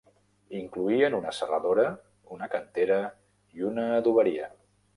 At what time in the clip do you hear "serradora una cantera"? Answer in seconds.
1.41-2.99